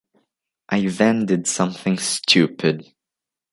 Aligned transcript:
I 0.67 0.87
then 0.87 1.27
did 1.27 1.45
something 1.45 1.99
stupid. 1.99 2.91